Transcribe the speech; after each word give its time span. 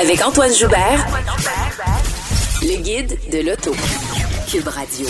Avec 0.00 0.24
Antoine 0.24 0.54
Joubert, 0.54 1.06
le 2.62 2.82
guide 2.82 3.18
de 3.32 3.38
l'auto. 3.38 3.72
Cube 4.48 4.68
Radio. 4.68 5.06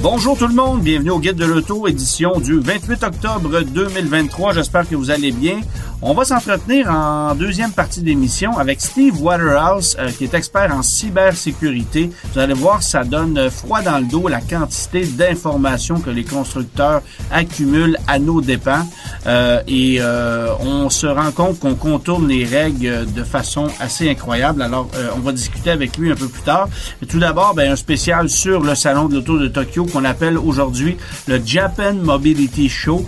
Bonjour 0.00 0.36
tout 0.36 0.48
le 0.48 0.54
monde, 0.54 0.82
bienvenue 0.82 1.10
au 1.10 1.20
Guide 1.20 1.36
de 1.36 1.44
l'Auto, 1.44 1.86
édition 1.86 2.40
du 2.40 2.58
28 2.58 3.04
octobre 3.04 3.60
2023. 3.62 4.54
J'espère 4.54 4.88
que 4.88 4.96
vous 4.96 5.10
allez 5.10 5.30
bien. 5.30 5.60
On 6.04 6.14
va 6.14 6.24
s'entretenir 6.24 6.90
en 6.90 7.36
deuxième 7.36 7.70
partie 7.70 8.00
d'émission 8.00 8.58
avec 8.58 8.80
Steve 8.80 9.22
Waterhouse, 9.22 9.96
euh, 10.00 10.10
qui 10.10 10.24
est 10.24 10.34
expert 10.34 10.74
en 10.74 10.82
cybersécurité. 10.82 12.10
Vous 12.32 12.40
allez 12.40 12.54
voir, 12.54 12.82
ça 12.82 13.04
donne 13.04 13.48
froid 13.48 13.82
dans 13.82 13.98
le 13.98 14.06
dos 14.06 14.26
la 14.26 14.40
quantité 14.40 15.04
d'informations 15.04 16.00
que 16.00 16.10
les 16.10 16.24
constructeurs 16.24 17.02
accumulent 17.30 17.96
à 18.08 18.18
nos 18.18 18.40
dépens. 18.40 18.84
Euh, 19.28 19.62
et 19.68 19.98
euh, 20.00 20.48
on 20.58 20.90
se 20.90 21.06
rend 21.06 21.30
compte 21.30 21.60
qu'on 21.60 21.76
contourne 21.76 22.26
les 22.26 22.44
règles 22.44 23.06
de 23.12 23.22
façon 23.22 23.68
assez 23.78 24.10
incroyable. 24.10 24.60
Alors, 24.60 24.88
on 25.16 25.20
va 25.20 25.30
discuter 25.30 25.70
avec 25.70 25.96
lui 25.96 26.10
un 26.10 26.16
peu 26.16 26.26
plus 26.26 26.42
tard. 26.42 26.68
Tout 27.08 27.20
d'abord, 27.20 27.54
ben, 27.54 27.70
un 27.70 27.76
spécial 27.76 28.28
sur 28.28 28.60
le 28.60 28.74
Salon 28.74 29.06
de 29.06 29.14
l'Auto 29.14 29.38
de 29.38 29.46
Tokyo 29.46 29.86
qu'on 29.86 30.04
appelle 30.04 30.36
aujourd'hui 30.36 30.96
le 31.28 31.40
Japan 31.44 31.94
Mobility 31.94 32.68
Show. 32.68 33.06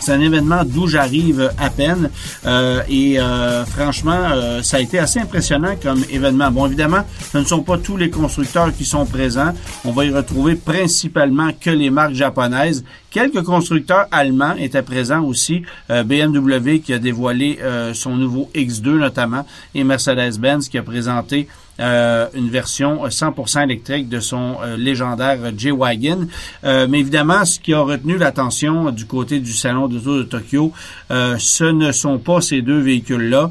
C'est 0.00 0.12
un 0.12 0.20
événement 0.20 0.62
d'où 0.64 0.86
j'arrive 0.86 1.52
à 1.58 1.68
peine 1.68 2.10
euh, 2.46 2.82
et 2.88 3.20
euh, 3.20 3.64
franchement, 3.66 4.18
euh, 4.32 4.62
ça 4.62 4.78
a 4.78 4.80
été 4.80 4.98
assez 4.98 5.20
impressionnant 5.20 5.74
comme 5.80 6.02
événement. 6.10 6.50
Bon, 6.50 6.66
évidemment, 6.66 7.04
ce 7.32 7.38
ne 7.38 7.44
sont 7.44 7.62
pas 7.62 7.76
tous 7.76 7.96
les 7.96 8.08
constructeurs 8.08 8.74
qui 8.74 8.84
sont 8.84 9.04
présents. 9.04 9.52
On 9.84 9.92
va 9.92 10.06
y 10.06 10.10
retrouver 10.10 10.54
principalement 10.54 11.50
que 11.58 11.70
les 11.70 11.90
marques 11.90 12.14
japonaises. 12.14 12.82
Quelques 13.10 13.42
constructeurs 13.42 14.06
allemands 14.10 14.54
étaient 14.56 14.82
présents 14.82 15.22
aussi. 15.22 15.62
BMW 15.88 16.78
qui 16.78 16.92
a 16.92 16.98
dévoilé 16.98 17.58
son 17.92 18.14
nouveau 18.14 18.48
X2 18.54 18.98
notamment 18.98 19.44
et 19.74 19.82
Mercedes-Benz 19.82 20.68
qui 20.68 20.78
a 20.78 20.82
présenté 20.82 21.48
euh, 21.80 22.26
une 22.34 22.50
version 22.50 23.06
100% 23.06 23.64
électrique 23.64 24.08
de 24.08 24.20
son 24.20 24.56
euh, 24.62 24.76
légendaire 24.76 25.38
J-Wagon. 25.56 26.28
Euh, 26.64 26.86
mais 26.88 27.00
évidemment, 27.00 27.44
ce 27.44 27.58
qui 27.58 27.72
a 27.72 27.80
retenu 27.80 28.18
l'attention 28.18 28.90
du 28.90 29.06
côté 29.06 29.40
du 29.40 29.52
Salon 29.52 29.88
d'auto 29.88 30.18
de 30.18 30.22
Tokyo, 30.24 30.72
ce 31.10 31.64
ne 31.64 31.92
sont 31.92 32.18
pas 32.18 32.40
ces 32.40 32.62
deux 32.62 32.80
véhicules-là. 32.80 33.50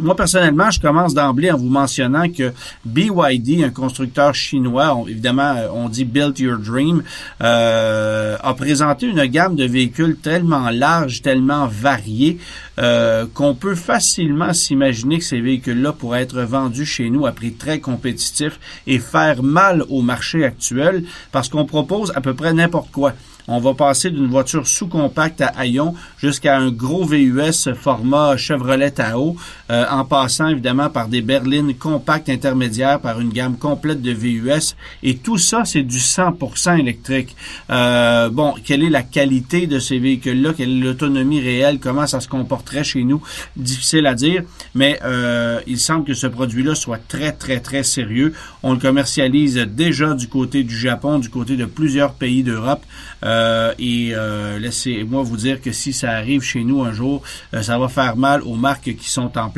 Moi, 0.00 0.14
personnellement, 0.14 0.70
je 0.70 0.80
commence 0.80 1.12
d'emblée 1.12 1.50
en 1.50 1.56
vous 1.56 1.68
mentionnant 1.68 2.28
que 2.28 2.52
BYD, 2.84 3.64
un 3.64 3.70
constructeur 3.70 4.32
chinois, 4.32 4.96
évidemment, 5.08 5.54
on 5.74 5.88
dit 5.88 6.04
Build 6.04 6.38
Your 6.38 6.58
Dream, 6.58 7.02
euh, 7.42 8.36
a 8.40 8.54
présenté 8.54 9.06
une 9.06 9.24
gamme 9.26 9.56
de 9.56 9.64
véhicules 9.64 10.16
tellement 10.16 10.70
large, 10.70 11.22
tellement 11.22 11.66
variés, 11.66 12.38
euh, 12.78 13.26
qu'on 13.34 13.54
peut 13.54 13.74
facilement 13.74 14.52
s'imaginer 14.52 15.18
que 15.18 15.24
ces 15.24 15.40
véhicules-là 15.40 15.92
pourraient 15.92 16.22
être 16.22 16.42
vendus 16.42 16.86
chez 16.86 17.10
nous 17.10 17.26
à 17.26 17.32
prix 17.32 17.54
très 17.54 17.80
compétitif 17.80 18.60
et 18.86 19.00
faire 19.00 19.42
mal 19.42 19.82
au 19.88 20.02
marché 20.02 20.44
actuel 20.44 21.02
parce 21.32 21.48
qu'on 21.48 21.64
propose 21.64 22.12
à 22.14 22.20
peu 22.20 22.34
près 22.34 22.52
n'importe 22.52 22.92
quoi. 22.92 23.14
On 23.50 23.60
va 23.60 23.72
passer 23.72 24.10
d'une 24.10 24.26
voiture 24.26 24.66
sous-compacte 24.66 25.40
à 25.40 25.46
haillons 25.46 25.94
jusqu'à 26.18 26.58
un 26.58 26.70
gros 26.70 27.06
VUS 27.06 27.72
format 27.74 28.36
Chevrolet 28.36 28.90
Tahoe, 28.90 29.36
euh, 29.70 29.84
en 29.90 30.04
passant 30.04 30.48
évidemment 30.48 30.90
par 30.90 31.08
des 31.08 31.22
berlines 31.22 31.74
compactes 31.74 32.28
intermédiaires, 32.28 33.00
par 33.00 33.20
une 33.20 33.30
gamme 33.30 33.56
complète 33.56 34.02
de 34.02 34.12
VUS. 34.12 34.74
Et 35.02 35.16
tout 35.16 35.38
ça, 35.38 35.64
c'est 35.64 35.82
du 35.82 35.98
100% 35.98 36.78
électrique. 36.78 37.36
Euh, 37.70 38.28
bon, 38.30 38.54
quelle 38.64 38.82
est 38.82 38.90
la 38.90 39.02
qualité 39.02 39.66
de 39.66 39.78
ces 39.78 39.98
véhicules-là? 39.98 40.52
Quelle 40.56 40.70
est 40.70 40.80
l'autonomie 40.80 41.40
réelle? 41.40 41.78
Comment 41.80 42.06
ça 42.06 42.20
se 42.20 42.28
comporterait 42.28 42.84
chez 42.84 43.04
nous? 43.04 43.22
Difficile 43.56 44.06
à 44.06 44.14
dire, 44.14 44.42
mais 44.74 44.98
euh, 45.04 45.60
il 45.66 45.78
semble 45.78 46.04
que 46.04 46.14
ce 46.14 46.26
produit-là 46.26 46.74
soit 46.74 47.00
très, 47.08 47.32
très, 47.32 47.60
très 47.60 47.82
sérieux. 47.82 48.32
On 48.62 48.72
le 48.72 48.78
commercialise 48.78 49.56
déjà 49.56 50.14
du 50.14 50.28
côté 50.28 50.64
du 50.64 50.76
Japon, 50.76 51.18
du 51.18 51.28
côté 51.28 51.56
de 51.56 51.64
plusieurs 51.64 52.14
pays 52.14 52.42
d'Europe. 52.42 52.84
Euh, 53.24 53.74
et 53.78 54.12
euh, 54.14 54.58
laissez-moi 54.58 55.22
vous 55.22 55.36
dire 55.36 55.60
que 55.60 55.72
si 55.72 55.92
ça 55.92 56.12
arrive 56.12 56.42
chez 56.42 56.64
nous 56.64 56.82
un 56.82 56.92
jour, 56.92 57.22
euh, 57.54 57.62
ça 57.62 57.78
va 57.78 57.88
faire 57.88 58.16
mal 58.16 58.42
aux 58.42 58.54
marques 58.54 58.94
qui 58.96 59.10
sont 59.10 59.36
en 59.36 59.50
place. 59.50 59.57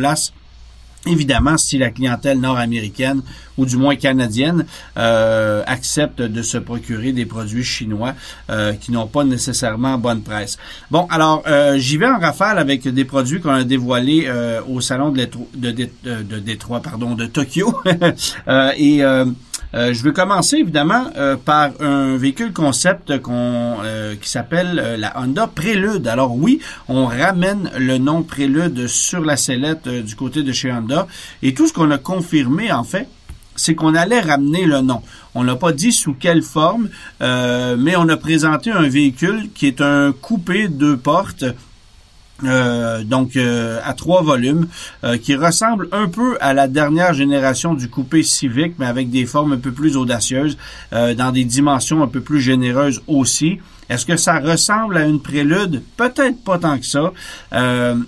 Évidemment, 1.07 1.57
si 1.57 1.79
la 1.79 1.91
clientèle 1.91 2.41
nord-américaine 2.41 3.23
ou 3.57 3.65
du 3.65 3.79
moins 3.79 3.97
canadienne 3.97 4.67
accepte 4.97 6.21
de 6.21 6.43
se 6.43 6.59
procurer 6.59 7.13
des 7.13 7.25
produits 7.25 7.65
chinois 7.65 8.13
qui 8.83 8.93
n'ont 8.93 9.07
pas 9.07 9.25
nécessairement 9.25 9.97
bonne 9.97 10.21
presse. 10.21 10.59
Bon, 10.91 11.07
alors 11.09 11.43
j'y 11.77 11.97
vais 11.97 12.07
en 12.07 12.19
rafale 12.19 12.59
avec 12.59 12.87
des 12.87 13.07
produits 13.07 13.41
qu'on 13.41 13.49
a 13.49 13.65
dévoilés 13.65 14.31
au 14.69 14.83
salon 14.83 15.09
de, 15.09 15.27
de, 15.55 15.71
de, 15.71 15.89
de, 16.23 16.39
Détroit, 16.39 16.81
pardon, 16.81 17.15
de 17.15 17.25
Tokyo. 17.25 17.81
et 18.77 19.03
euh, 19.75 19.95
je 19.95 20.03
vais 20.03 20.13
commencer 20.13 20.57
évidemment 20.57 21.05
euh, 21.17 21.37
par 21.37 21.71
un 21.81 22.17
véhicule 22.17 22.53
concept 22.53 23.21
qu'on 23.21 23.77
euh, 23.85 24.17
qui 24.21 24.29
s'appelle 24.29 24.97
la 24.99 25.21
Honda 25.21 25.47
Prélude. 25.47 26.09
Alors 26.09 26.35
oui, 26.35 26.61
on 26.89 27.07
ramène 27.07 27.71
le 27.79 27.99
nom 27.99 28.23
Prélude 28.23 28.89
sur 28.89 29.25
la 29.25 29.37
sellette 29.37 29.89
du 29.89 30.17
côté 30.17 30.43
de 30.43 30.53
chez 30.53 30.73
Honda 30.73 31.07
et 31.43 31.55
tout 31.55 31.69
ce 31.69 31.73
qu'on 31.73 31.91
a 31.93 31.99
confirmé 31.99 32.73
en 32.73 32.83
fait, 32.83 33.09
c'est 33.55 33.75
qu'on 33.75 33.95
allait 33.95 34.21
ramener 34.21 34.65
le 34.65 34.81
nom. 34.81 35.03
On 35.35 35.45
n'a 35.45 35.55
pas 35.55 35.73
dit 35.73 35.93
sous 35.93 36.15
quelle 36.15 36.43
forme, 36.43 36.89
mais 37.21 37.95
on 37.97 38.09
a 38.09 38.17
présenté 38.17 38.71
un 38.71 38.89
véhicule 38.89 39.51
qui 39.55 39.67
est 39.67 39.81
un 39.81 40.13
coupé 40.13 40.69
deux 40.69 40.97
portes 40.97 41.45
euh, 42.45 43.05
donc 43.05 43.37
euh, 43.37 43.81
à 43.85 43.95
trois 43.95 44.23
volumes, 44.23 44.69
euh, 45.05 45.17
qui 45.17 45.35
ressemble 45.35 45.89
un 45.93 46.09
peu 46.09 46.37
à 46.41 46.55
la 46.55 46.69
dernière 46.69 47.15
génération 47.15 47.75
du 47.75 47.89
coupé 47.89 48.23
civique, 48.23 48.75
mais 48.79 48.87
avec 48.87 49.11
des 49.11 49.27
formes 49.27 49.53
un 49.53 49.59
peu 49.59 49.73
plus 49.73 49.97
audacieuses, 49.97 50.57
dans 50.93 51.33
des 51.33 51.45
dimensions 51.45 52.03
un 52.03 52.09
peu 52.09 52.21
plus 52.21 52.41
généreuses 52.41 53.03
aussi. 53.07 53.61
Est-ce 53.91 54.07
que 54.07 54.17
ça 54.17 54.39
ressemble 54.39 54.97
à 54.97 55.05
une 55.05 55.21
prélude? 55.21 55.83
Peut-être 55.99 56.43
pas 56.43 56.59
tant 56.59 56.79
que 56.79 56.87
ça. 56.87 57.13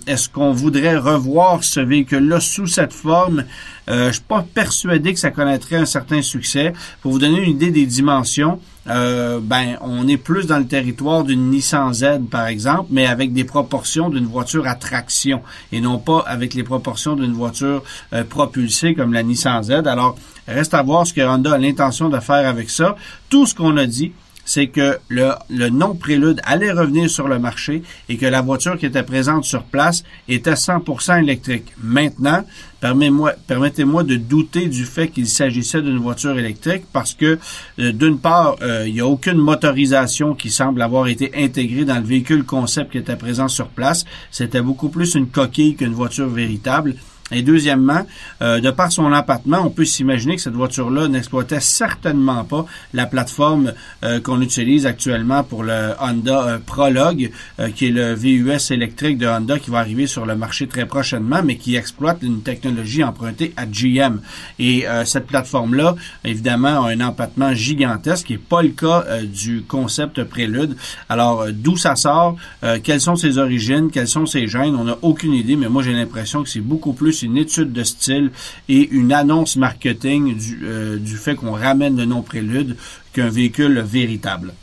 Est-ce 0.07 0.29
qu'on 0.29 0.53
voudrait 0.53 0.97
revoir 0.97 1.63
ce 1.63 1.81
véhicule-là 1.81 2.39
sous 2.39 2.67
cette 2.67 2.93
forme? 2.93 3.43
Euh, 3.89 4.07
je 4.07 4.13
suis 4.13 4.21
pas 4.21 4.45
persuadé 4.53 5.13
que 5.13 5.19
ça 5.19 5.31
connaîtrait 5.31 5.75
un 5.75 5.85
certain 5.85 6.21
succès. 6.21 6.73
Pour 7.01 7.11
vous 7.11 7.19
donner 7.19 7.43
une 7.43 7.51
idée 7.51 7.71
des 7.71 7.85
dimensions, 7.85 8.59
euh, 8.87 9.39
ben 9.41 9.77
on 9.81 10.07
est 10.07 10.17
plus 10.17 10.45
dans 10.45 10.59
le 10.59 10.67
territoire 10.67 11.23
d'une 11.23 11.49
Nissan 11.49 11.93
Z 11.93 12.05
par 12.29 12.47
exemple, 12.47 12.87
mais 12.91 13.05
avec 13.05 13.33
des 13.33 13.43
proportions 13.43 14.09
d'une 14.09 14.25
voiture 14.25 14.67
à 14.67 14.75
traction 14.75 15.41
et 15.71 15.79
non 15.81 15.99
pas 15.99 16.23
avec 16.27 16.53
les 16.53 16.63
proportions 16.63 17.15
d'une 17.15 17.33
voiture 17.33 17.83
euh, 18.13 18.23
propulsée 18.23 18.93
comme 18.93 19.13
la 19.13 19.23
Nissan 19.23 19.63
Z. 19.63 19.71
Alors 19.85 20.17
reste 20.47 20.73
à 20.73 20.81
voir 20.81 21.05
ce 21.05 21.13
que 21.13 21.21
Honda 21.21 21.53
a 21.53 21.57
l'intention 21.57 22.09
de 22.09 22.19
faire 22.19 22.47
avec 22.47 22.69
ça. 22.69 22.95
Tout 23.29 23.45
ce 23.45 23.55
qu'on 23.55 23.75
a 23.77 23.85
dit, 23.85 24.13
c'est 24.45 24.67
que 24.67 24.97
le, 25.09 25.31
le 25.49 25.69
non-prélude 25.69 26.41
allait 26.43 26.71
revenir 26.71 27.09
sur 27.09 27.27
le 27.27 27.39
marché 27.39 27.83
et 28.09 28.17
que 28.17 28.25
la 28.25 28.41
voiture 28.41 28.77
qui 28.77 28.85
était 28.85 29.03
présente 29.03 29.43
sur 29.45 29.63
place 29.63 30.03
était 30.27 30.53
100% 30.53 31.21
électrique. 31.21 31.73
Maintenant, 31.81 32.43
permettez-moi 32.81 34.03
de 34.03 34.15
douter 34.15 34.67
du 34.67 34.85
fait 34.85 35.07
qu'il 35.07 35.27
s'agissait 35.27 35.81
d'une 35.81 35.99
voiture 35.99 36.37
électrique 36.37 36.83
parce 36.91 37.13
que, 37.13 37.39
euh, 37.79 37.91
d'une 37.91 38.19
part, 38.19 38.57
euh, 38.61 38.83
il 38.87 38.93
n'y 38.93 38.99
a 38.99 39.07
aucune 39.07 39.37
motorisation 39.37 40.35
qui 40.35 40.49
semble 40.49 40.81
avoir 40.81 41.07
été 41.07 41.31
intégrée 41.35 41.85
dans 41.85 41.95
le 41.97 42.03
véhicule 42.03 42.43
concept 42.43 42.91
qui 42.91 42.97
était 42.97 43.15
présent 43.15 43.47
sur 43.47 43.67
place. 43.67 44.05
C'était 44.31 44.61
beaucoup 44.61 44.89
plus 44.89 45.15
une 45.15 45.27
coquille 45.27 45.75
qu'une 45.75 45.93
voiture 45.93 46.27
véritable. 46.27 46.95
Et 47.31 47.41
deuxièmement, 47.41 48.05
euh, 48.41 48.59
de 48.59 48.69
par 48.69 48.91
son 48.91 49.11
empattement, 49.13 49.59
on 49.65 49.69
peut 49.69 49.85
s'imaginer 49.85 50.35
que 50.35 50.41
cette 50.41 50.53
voiture-là 50.53 51.07
n'exploitait 51.07 51.61
certainement 51.61 52.43
pas 52.43 52.65
la 52.93 53.05
plateforme 53.05 53.73
euh, 54.03 54.19
qu'on 54.19 54.41
utilise 54.41 54.85
actuellement 54.85 55.43
pour 55.43 55.63
le 55.63 55.93
Honda 56.01 56.43
euh, 56.43 56.57
Prologue, 56.63 57.31
qui 57.75 57.87
est 57.87 57.91
le 57.91 58.13
VUS 58.13 58.71
électrique 58.71 59.17
de 59.17 59.27
Honda 59.27 59.57
qui 59.57 59.69
va 59.69 59.79
arriver 59.79 60.05
sur 60.05 60.25
le 60.25 60.35
marché 60.35 60.67
très 60.67 60.85
prochainement, 60.85 61.41
mais 61.43 61.55
qui 61.55 61.75
exploite 61.75 62.17
une 62.21 62.41
technologie 62.41 63.03
empruntée 63.03 63.53
à 63.55 63.65
GM. 63.65 64.19
Et 64.59 64.85
cette 65.05 65.27
plateforme-là, 65.27 65.95
évidemment, 66.23 66.85
a 66.85 66.91
un 66.91 66.99
empattement 67.01 67.53
gigantesque, 67.53 68.27
qui 68.27 68.33
n'est 68.33 68.39
pas 68.39 68.61
le 68.61 68.69
cas 68.69 69.05
du 69.23 69.63
concept 69.67 70.23
Prélude. 70.23 70.75
Alors, 71.09 71.45
d'où 71.51 71.77
ça 71.77 71.95
sort, 71.95 72.35
quelles 72.83 73.01
sont 73.01 73.15
ses 73.15 73.37
origines, 73.37 73.89
quels 73.91 74.07
sont 74.07 74.25
ses 74.25 74.47
gènes, 74.47 74.75
on 74.75 74.85
n'a 74.85 74.97
aucune 75.01 75.33
idée, 75.33 75.55
mais 75.55 75.69
moi 75.69 75.83
j'ai 75.83 75.93
l'impression 75.93 76.43
que 76.43 76.49
c'est 76.49 76.59
beaucoup 76.59 76.93
plus 76.93 77.12
une 77.21 77.37
étude 77.37 77.71
de 77.71 77.83
style 77.83 78.31
et 78.67 78.89
une 78.89 79.13
annonce 79.13 79.55
marketing 79.55 80.37
du, 80.37 80.59
euh, 80.63 80.99
fait 81.05 81.35
qu'on 81.35 81.51
ramène 81.53 81.95
le 81.97 82.05
nom 82.05 82.21
prélude 82.21 82.75
qu'un 83.13 83.29
véhicule 83.29 83.79
véritable. 83.79 84.53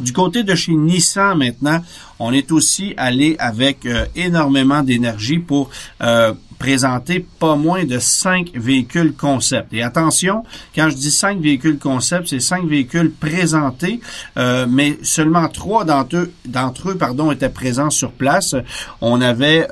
Du 0.00 0.12
côté 0.12 0.42
de 0.42 0.54
chez 0.56 0.72
Nissan 0.72 1.38
maintenant, 1.38 1.80
on 2.18 2.32
est 2.32 2.50
aussi 2.50 2.94
allé 2.96 3.36
avec 3.38 3.86
euh, 3.86 4.06
énormément 4.16 4.82
d'énergie 4.82 5.38
pour 5.38 5.70
euh, 6.02 6.32
présenter 6.58 7.24
pas 7.38 7.56
moins 7.56 7.84
de 7.84 7.98
cinq 7.98 8.50
véhicules 8.54 9.14
concept. 9.14 9.72
Et 9.72 9.82
attention, 9.82 10.44
quand 10.74 10.88
je 10.90 10.96
dis 10.96 11.10
cinq 11.10 11.40
véhicules 11.40 11.78
concept, 11.78 12.28
c'est 12.28 12.40
cinq 12.40 12.66
véhicules 12.66 13.10
présentés, 13.12 14.00
euh, 14.36 14.66
mais 14.68 14.98
seulement 15.02 15.48
trois 15.48 15.84
d'entre 15.84 16.16
eux, 16.16 16.32
d'entre 16.46 16.90
eux 16.90 16.96
pardon, 16.96 17.30
étaient 17.30 17.48
présents 17.48 17.90
sur 17.90 18.12
place. 18.12 18.54
On 19.00 19.20
avait 19.20 19.68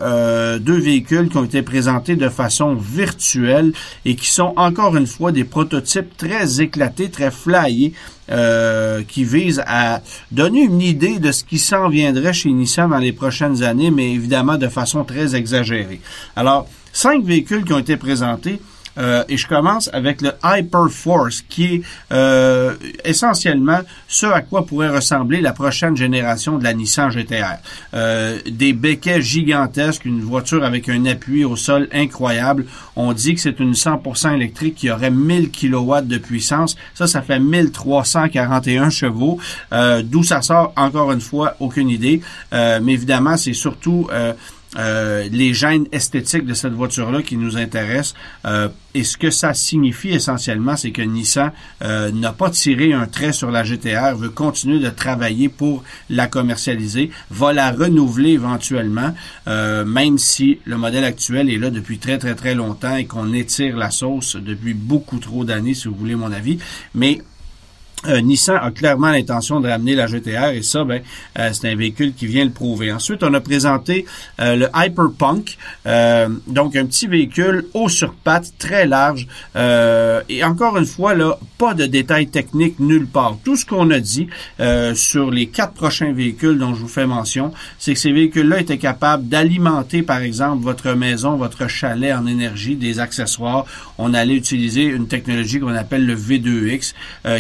deux 0.61 0.79
véhicules 0.79 1.29
qui 1.29 1.37
ont 1.37 1.45
été 1.45 1.63
présentés 1.63 2.17
de 2.17 2.29
façon 2.29 2.75
virtuelle 2.75 3.73
et 4.05 4.17
qui 4.17 4.27
sont 4.27 4.53
encore 4.57 4.97
une 4.97 5.07
fois 5.07 5.33
des 5.33 5.45
prototypes 5.45 6.17
très 6.17 6.61
éclatés, 6.61 7.11
très 7.11 7.31
flyés, 7.31 7.95
euh, 8.33 9.03
qui 9.07 9.25
vise 9.25 9.63
à 9.67 10.01
donner 10.31 10.63
une 10.63 10.81
idée 10.81 11.19
de 11.19 11.33
ce 11.33 11.45
qui 11.45 11.59
s'en 11.59 11.89
viendrait 11.89 12.33
chez 12.33 12.51
Nissan 12.51 12.89
dans 12.91 12.99
les 12.99 13.13
prochaines 13.13 13.63
années, 13.63 13.91
mais 13.91 14.13
évidemment 14.13 14.57
de 14.57 14.69
façon 14.69 15.05
très 15.05 15.37
exagérée. 15.37 16.01
Alors, 16.35 16.67
cinq 16.93 17.25
véhicules 17.25 17.65
qui 17.65 17.73
ont 17.73 17.79
été 17.79 17.97
présentés. 17.97 18.61
Euh, 18.99 19.25
et 19.29 19.37
je 19.37 19.47
commence 19.47 19.89
avec 19.93 20.21
le 20.21 20.33
Hyperforce, 20.45 21.43
qui 21.49 21.65
est 21.77 21.83
euh, 22.13 22.75
essentiellement 23.05 23.81
ce 24.09 24.27
à 24.27 24.41
quoi 24.43 24.67
pourrait 24.67 24.91
ressembler 24.91 25.41
la 25.41 25.53
prochaine 25.53 25.97
génération 25.97 26.59
de 26.59 26.65
la 26.65 26.75
Nissan 26.75 27.11
GTR. 27.11 27.57
Euh, 27.95 28.39
des 28.51 28.73
béquets 28.73 29.23
gigantesques, 29.23 30.05
une 30.05 30.21
voiture 30.21 30.65
avec 30.65 30.89
un 30.89 31.05
appui 31.07 31.45
au 31.45 31.57
sol 31.57 31.89
incroyable. 31.93 32.67
On 32.97 33.13
dit 33.13 33.35
que 33.35 33.41
c'est 33.41 33.61
une 33.61 33.73
100% 33.73 34.35
électrique 34.35 34.77
qui 34.77 34.91
aurait 34.91 35.11
1000 35.11 35.51
kW 35.51 36.03
de 36.03 36.19
puissance. 36.19 36.77
Ça, 36.95 37.07
ça 37.07 37.23
fait 37.23 37.39
1341 37.39 38.91
chevaux. 38.91 39.39
D'où 40.05 40.23
ça 40.23 40.43
sort, 40.43 40.73
encore 40.77 41.13
une 41.13 41.21
fois, 41.21 41.57
aucune 41.61 41.89
idée. 41.89 42.21
mais 42.53 42.93
évidemment, 42.93 43.37
c'est 43.37 43.53
surtout 43.53 44.09
euh, 44.77 45.29
les 45.31 45.53
gènes 45.53 45.87
esthétiques 45.93 46.47
de 46.47 46.55
cette 46.55 46.73
voiture-là 46.73 47.23
qui 47.23 47.37
nous 47.37 47.57
intéressent. 47.57 48.15
Euh, 48.47 48.69
et 48.95 49.05
ce 49.05 49.17
que 49.17 49.31
ça 49.31 49.55
signifie 49.55 50.11
essentiellement, 50.11 50.77
c'est 50.77 50.93
que 50.93 51.03
Nissan 51.03 51.53
euh, 51.83 52.11
n'a 52.13 52.33
pas 52.33 52.51
tiré 52.51 52.93
un 52.93 53.07
trait 53.07 53.33
sur 53.33 53.51
la 53.51 53.65
GTR, 53.65 54.17
veut 54.17 54.31
continuer 54.31 54.81
de 54.81 54.91
travailler 54.91 55.49
pour 55.49 55.83
la 56.11 56.27
commercialiser, 56.27 57.11
va 57.31 57.53
la 57.53 57.71
renouveler 57.71 58.31
éventuellement, 58.31 59.15
même 59.47 60.19
si 60.19 60.59
le 60.65 60.77
modèle 60.77 61.05
actuel 61.05 61.49
est 61.51 61.59
là 61.59 61.71
depuis 61.71 61.99
très 61.99 62.19
très 62.19 62.35
très 62.35 62.55
longtemps 62.55 62.97
et 62.97 63.07
qu'on 63.07 63.33
étire 63.33 63.77
la 63.77 63.91
sauce 63.91 64.37
depuis 64.37 64.75
beaucoup 64.75 65.19
trop 65.19 65.45
d'années, 65.45 65.75
si 65.75 65.89
vous 65.89 65.95
voulez 65.95 66.15
mon 66.15 66.33
avis. 66.33 66.59
Mais 66.95 67.23
euh, 68.07 68.21
Nissan 68.21 68.59
a 68.61 68.71
clairement 68.71 69.11
l'intention 69.11 69.61
de 69.61 69.69
ramener 69.69 69.95
la 69.95 70.07
GTR 70.07 70.51
et 70.55 70.63
ça, 70.63 70.85
ben, 70.85 71.03
euh, 71.39 71.51
c'est 71.53 71.71
un 71.71 71.77
véhicule 71.77 72.15
qui 72.15 72.27
vient 72.27 72.45
le 72.45 72.51
prouver. 72.51 72.93
Ensuite, 72.93 73.23
on 73.23 73.33
a 73.35 73.41
présenté 73.41 74.07
euh, 74.41 74.57
le 74.57 74.69
Hyperpunk, 74.75 75.57
donc 76.47 76.77
un 76.77 76.87
petit 76.87 77.07
véhicule 77.07 77.67
haut 77.75 77.89
sur 77.89 78.15
pattes, 78.15 78.53
très 78.59 78.87
large 78.87 79.27
et 79.55 80.45
encore 80.45 80.77
une 80.79 80.87
fois 80.87 81.15
là, 81.15 81.39
pas 81.59 81.75
de 81.75 81.87
détails 81.87 82.29
techniques 82.29 82.79
nulle 82.81 83.07
part. 83.07 83.37
Tout 83.45 83.57
ce 83.57 83.67
qu'on 83.67 83.91
a 83.91 84.01
dit 84.01 84.29
sur 84.95 85.31
les 85.31 85.47
quatre 85.47 85.75
prochains 85.75 86.13
véhicules 86.13 86.59
dont 86.59 86.75
je 86.75 86.81
vous 86.81 86.89
fais 86.89 87.07
mention, 87.07 87.53
c'est 87.79 87.95
que 87.95 87.99
ces 87.99 88.13
véhicules-là 88.13 88.61
étaient 88.61 88.79
capables 88.79 89.29
d'alimenter, 89.29 90.03
par 90.03 90.21
exemple, 90.21 90.63
votre 90.63 90.93
maison, 90.93 91.37
votre 91.37 91.69
chalet 91.69 92.15
en 92.15 92.27
énergie, 92.27 92.77
des 92.77 93.01
accessoires. 93.01 93.67
On 93.99 94.15
allait 94.15 94.37
utiliser 94.37 94.85
une 94.85 95.09
technologie 95.09 95.61
qu'on 95.61 95.75
appelle 95.75 96.07
le 96.07 96.17
V2X 96.17 96.95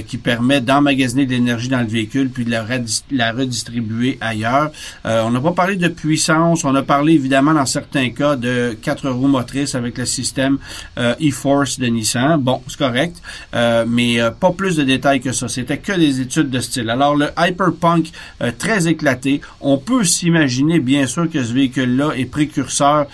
qui 0.06 0.18
permet 0.18 0.51
d'emmagasiner 0.60 1.26
de 1.26 1.32
l'énergie 1.32 1.68
dans 1.68 1.80
le 1.80 1.86
véhicule 1.86 2.30
puis 2.30 2.44
de 2.44 2.50
la, 2.50 3.32
redistribuer 3.32 4.18
ailleurs. 4.20 4.70
Euh, 5.06 5.22
on 5.24 5.30
n'a 5.30 5.40
pas 5.40 5.52
parlé 5.52 5.76
de 5.76 5.88
puissance, 5.88 6.64
on 6.64 6.74
a 6.74 6.82
parlé 6.82 7.14
évidemment 7.14 7.54
dans 7.54 7.66
certains 7.66 8.10
cas 8.10 8.36
de 8.36 8.76
quatre 8.80 9.08
roues 9.10 9.28
motrices 9.28 9.74
avec 9.74 9.98
le 9.98 10.06
système 10.06 10.58
euh, 10.98 11.14
e-Force 11.22 11.78
de 11.78 11.86
Nissan. 11.86 12.40
Bon, 12.40 12.62
c'est 12.68 12.78
correct, 12.78 13.16
euh, 13.54 13.84
mais 13.88 14.18
pas 14.40 14.52
plus 14.52 14.76
de 14.76 14.82
détails 14.82 15.20
que 15.20 15.32
ça. 15.32 15.48
C'était 15.48 15.78
que 15.78 15.92
des 15.92 16.20
études 16.20 16.50
de 16.50 16.60
style. 16.60 16.90
Alors 16.90 17.16
le 17.16 17.28
Hyperpunk, 17.38 18.10
très 18.58 18.88
éclaté, 18.88 19.40
on 19.60 19.78
peut 19.78 20.04
s'imaginer 20.04 20.80
bien 20.80 21.06
sûr 21.06 21.30
que 21.30 21.42
ce 21.42 21.52
véhicule-là 21.52 22.12
est 22.16 22.24
précurseur 22.24 23.06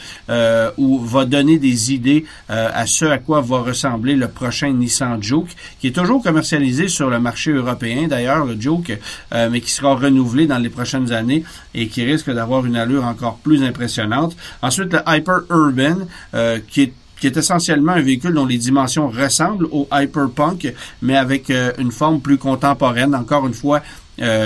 ou 0.76 0.99
va 1.00 1.25
donner 1.25 1.58
des 1.58 1.93
idées 1.93 2.25
à 2.49 2.87
ce 2.87 3.05
à 3.05 3.19
quoi 3.19 3.40
va 3.40 3.61
ressembler 3.61 4.17
le 4.17 4.29
prochain 4.29 4.73
Nissan 4.73 5.23
Juke, 5.23 5.55
qui 5.81 5.88
est 5.88 5.93
toujours 5.93 6.23
commercialisé 6.23 6.88
sur 6.88 7.11
le 7.11 7.20
marché 7.20 7.28
européen 7.49 8.09
d'ailleurs, 8.09 8.45
le 8.45 8.61
Joke, 8.61 8.99
euh, 9.33 9.49
mais 9.51 9.61
qui 9.61 9.71
sera 9.71 9.95
renouvelé 9.95 10.47
dans 10.47 10.59
les 10.59 10.69
prochaines 10.69 11.13
années 11.13 11.45
et 11.75 11.89
qui 11.89 12.05
risque 12.05 12.31
d'avoir 12.31 12.67
une 12.67 12.77
allure 12.77 13.05
encore 13.05 13.37
plus 13.37 13.63
impressionnante. 13.63 14.37
Ensuite, 14.63 14.93
le 14.93 15.01
Hyper 15.07 15.41
Urban, 15.51 15.99
euh, 16.35 16.59
qui 16.69 16.83
est 16.83 16.93
qui 17.21 17.27
est 17.27 17.37
essentiellement 17.37 17.93
un 17.93 18.01
véhicule 18.01 18.33
dont 18.33 18.47
les 18.47 18.59
dimensions 18.59 19.09
ressemblent 19.09 19.67
au 19.73 19.89
Hyperpunk, 19.93 20.73
mais 21.03 21.17
avec 21.17 21.51
euh, 21.51 21.73
une 21.79 21.91
forme 21.91 22.21
plus 22.21 22.39
contemporaine. 22.39 23.15
Encore 23.15 23.47
une 23.47 23.55
fois, 23.55 23.83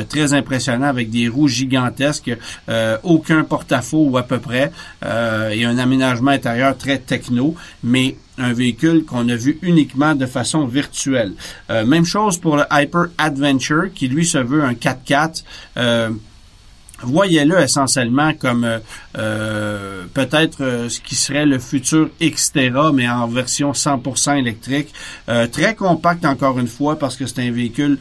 très 0.08 0.34
impressionnant 0.34 0.86
avec 0.86 1.10
des 1.10 1.28
roues 1.28 1.48
gigantesques, 1.48 2.36
aucun 3.02 3.44
porte-à-faux 3.44 4.06
ou 4.10 4.16
à 4.16 4.22
peu 4.22 4.38
près, 4.38 4.70
et 5.02 5.64
un 5.64 5.78
aménagement 5.78 6.30
intérieur 6.30 6.76
très 6.76 6.98
techno, 6.98 7.54
mais 7.82 8.16
un 8.38 8.52
véhicule 8.52 9.04
qu'on 9.04 9.28
a 9.28 9.36
vu 9.36 9.58
uniquement 9.62 10.14
de 10.14 10.26
façon 10.26 10.66
virtuelle. 10.66 11.34
Euh, 11.70 11.84
même 11.84 12.04
chose 12.04 12.38
pour 12.38 12.56
le 12.56 12.64
Hyper 12.70 13.06
Adventure, 13.19 13.92
qui 13.94 14.08
lui 14.08 14.26
se 14.26 14.38
veut 14.38 14.62
un 14.64 14.72
4x4 14.72 15.42
voyez-le 17.02 17.60
essentiellement 17.60 18.32
comme 18.34 18.64
euh, 18.64 18.78
euh, 19.19 20.04
peut-être 20.14 20.62
euh, 20.62 20.88
ce 20.88 21.00
qui 21.00 21.14
serait 21.14 21.46
le 21.46 21.58
futur 21.58 22.10
Xterra, 22.20 22.93
mais 22.93 23.08
en 23.08 23.26
version 23.26 23.72
100% 23.72 24.38
électrique. 24.38 24.93
très 25.52 25.75
compact 25.75 26.25
encore 26.25 26.58
une 26.58 26.66
fois 26.66 26.99
parce 26.99 27.16
que 27.16 27.26
c'est 27.26 27.40
un 27.40 27.50
véhicule 27.50 27.99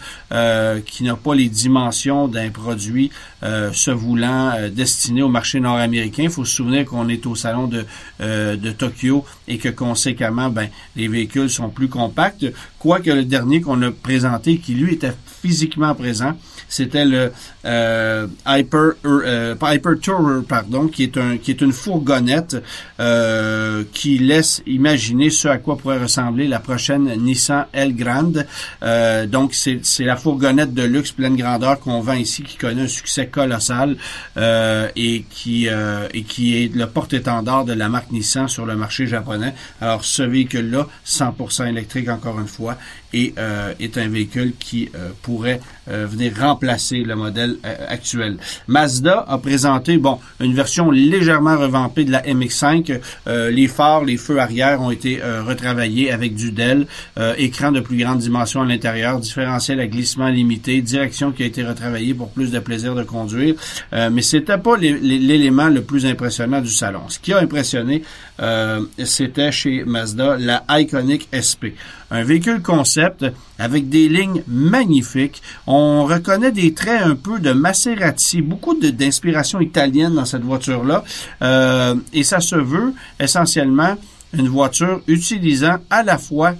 qui 0.85 1.03
n'a 1.03 1.15
pas 1.15 1.35
les 1.35 1.49
dimensions 1.49 2.27
d'un 2.27 2.49
produit 2.49 3.11
se 3.41 3.91
voulant 3.91 4.53
destiné 4.71 5.21
au 5.21 5.29
marché 5.29 5.59
nord-américain. 5.59 6.23
Il 6.23 6.29
faut 6.29 6.45
se 6.45 6.55
souvenir 6.55 6.85
qu'on 6.85 7.09
est 7.09 7.25
au 7.25 7.35
salon 7.35 7.67
de, 7.67 7.85
de 8.19 8.71
Tokyo 8.71 9.25
et 9.51 9.57
que 9.57 9.69
conséquemment, 9.69 10.49
ben, 10.49 10.69
les 10.95 11.09
véhicules 11.09 11.49
sont 11.49 11.69
plus 11.69 11.89
compacts. 11.89 12.45
Quoique 12.79 13.11
le 13.11 13.25
dernier 13.25 13.59
qu'on 13.59 13.81
a 13.81 13.91
présenté, 13.91 14.57
qui 14.57 14.73
lui 14.73 14.93
était 14.93 15.13
physiquement 15.41 15.93
présent, 15.93 16.33
c'était 16.69 17.03
le 17.03 17.33
euh, 17.65 18.27
Hyper 18.47 18.93
euh, 19.05 19.55
Hyper 19.61 19.99
Tourer 19.99 20.41
pardon, 20.47 20.87
qui 20.87 21.03
est 21.03 21.17
un 21.17 21.37
qui 21.37 21.51
est 21.51 21.59
une 21.61 21.73
fourgonnette 21.73 22.55
euh, 22.99 23.83
qui 23.91 24.17
laisse 24.19 24.63
imaginer 24.65 25.29
ce 25.29 25.49
à 25.49 25.57
quoi 25.57 25.77
pourrait 25.77 26.01
ressembler 26.01 26.47
la 26.47 26.59
prochaine 26.59 27.13
Nissan 27.17 27.65
L 27.73 27.93
Grande. 27.93 28.47
Euh, 28.83 29.25
donc 29.25 29.53
c'est 29.53 29.81
c'est 29.83 30.05
la 30.05 30.15
fourgonnette 30.15 30.73
de 30.73 30.83
luxe 30.83 31.11
pleine 31.11 31.35
grandeur 31.35 31.79
qu'on 31.81 31.99
vend 31.99 32.13
ici 32.13 32.43
qui 32.43 32.55
connaît 32.55 32.83
un 32.83 32.87
succès 32.87 33.27
colossal 33.27 33.97
euh, 34.37 34.87
et 34.95 35.25
qui 35.29 35.67
et 36.13 36.23
qui 36.23 36.63
est 36.63 36.73
le 36.73 36.87
porte-étendard 36.87 37.65
de 37.65 37.73
la 37.73 37.89
marque 37.89 38.11
Nissan 38.11 38.47
sur 38.47 38.65
le 38.65 38.75
marché 38.77 39.07
japonais. 39.07 39.40
Alors 39.79 40.05
ce 40.05 40.23
véhicule 40.23 40.69
là 40.71 40.87
100% 41.05 41.67
électrique 41.67 42.09
encore 42.09 42.39
une 42.39 42.47
fois 42.47 42.77
et 43.13 43.33
est 43.79 43.97
un 43.97 44.07
véhicule 44.07 44.53
qui 44.59 44.89
pourrait 45.21 45.59
venir 45.87 46.33
remplacer 46.39 47.03
le 47.03 47.15
modèle 47.15 47.57
actuel. 47.63 48.37
Mazda 48.67 49.25
a 49.27 49.37
présenté 49.37 49.97
bon 49.97 50.19
une 50.39 50.53
version 50.53 50.91
légèrement 50.91 51.57
revampée 51.57 52.05
de 52.05 52.11
la 52.11 52.21
MX5. 52.21 52.99
Euh, 53.27 53.51
les 53.51 53.67
phares, 53.67 54.03
les 54.03 54.17
feux 54.17 54.39
arrière 54.39 54.81
ont 54.81 54.91
été 54.91 55.21
euh, 55.21 55.43
retravaillés 55.43 56.11
avec 56.11 56.35
du 56.35 56.51
DEL, 56.51 56.87
euh, 57.17 57.33
écran 57.37 57.71
de 57.71 57.79
plus 57.79 57.97
grande 57.97 58.19
dimension 58.19 58.61
à 58.61 58.65
l'intérieur, 58.65 59.19
différentiel 59.19 59.79
à 59.79 59.87
glissement 59.87 60.29
limité, 60.29 60.81
direction 60.81 61.31
qui 61.31 61.43
a 61.43 61.45
été 61.45 61.63
retravaillée 61.63 62.13
pour 62.13 62.29
plus 62.29 62.51
de 62.51 62.59
plaisir 62.59 62.95
de 62.95 63.03
conduire. 63.03 63.55
mais 63.91 64.21
c'était 64.21 64.57
pas 64.57 64.77
l'élément 64.77 65.67
le 65.67 65.81
plus 65.81 66.05
impressionnant 66.05 66.61
du 66.61 66.69
salon. 66.69 67.01
Ce 67.09 67.19
qui 67.19 67.33
a 67.33 67.39
impressionné, 67.39 68.03
c'était 69.03 69.51
chez 69.51 69.83
Mazda 69.85 70.37
la 70.37 70.63
Iconic 70.69 71.27
SP, 71.31 71.75
un 72.11 72.23
véhicule 72.23 72.61
concept 72.61 73.25
avec 73.57 73.89
des 73.89 74.09
lignes 74.09 74.43
magnifiques. 74.47 75.41
On 75.65 76.05
reconnaît 76.05 76.51
des 76.51 76.73
traits 76.73 77.01
un 77.01 77.15
peu 77.15 77.39
de 77.39 77.51
Maserati, 77.53 78.41
beaucoup 78.41 78.77
d'inspiration 78.77 79.61
italienne 79.61 80.15
dans 80.15 80.25
cette 80.25 80.43
voiture-là. 80.43 81.03
Euh, 81.41 81.95
et 82.13 82.23
ça 82.23 82.41
se 82.41 82.55
veut 82.55 82.93
essentiellement 83.19 83.95
une 84.33 84.49
voiture 84.49 85.01
utilisant 85.07 85.77
à 85.89 86.03
la 86.03 86.17
fois 86.17 86.55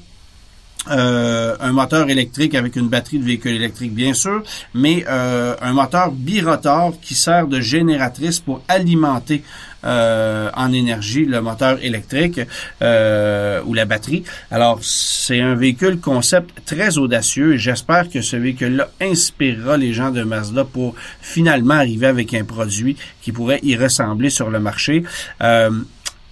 euh, 0.90 1.56
un 1.60 1.74
moteur 1.74 2.10
électrique 2.10 2.56
avec 2.56 2.76
une 2.76 2.88
batterie 2.88 3.20
de 3.20 3.24
véhicule 3.24 3.52
électrique 3.52 3.94
bien 3.94 4.16
sûr, 4.16 4.42
mais 4.74 5.06
euh, 5.08 5.56
un 5.62 5.74
moteur 5.74 6.12
birotor 6.12 6.94
qui 7.00 7.14
sert 7.14 7.46
de 7.48 7.60
génératrice 7.62 8.40
pour 8.40 8.64
alimenter 8.68 9.44
en 9.84 10.74
énergie 10.74 11.26
le 11.26 11.42
moteur 11.42 11.78
électrique 11.82 12.40
ou 12.82 13.74
la 13.74 13.86
batterie. 13.86 14.24
Alors, 14.50 14.80
c'est 14.82 15.40
un 15.40 15.56
véhicule 15.56 16.00
concept 16.00 16.66
très 16.66 16.98
audacieux 16.98 17.58
j'espère 17.58 18.10
que 18.10 18.22
ce 18.22 18.36
véhicule-là 18.36 18.90
inspirera 19.02 19.78
les 19.78 19.94
gens 19.94 20.12
de 20.12 20.24
Mazda 20.24 20.66
pour 20.66 20.96
finalement 21.22 21.76
arriver 21.76 22.08
avec 22.08 22.34
un 22.34 22.44
produit 22.44 22.98
qui 23.22 23.32
pourrait 23.32 23.60
y 23.64 23.76
ressembler 23.76 24.30
sur 24.30 24.50
le 24.50 24.60
marché. 24.60 25.04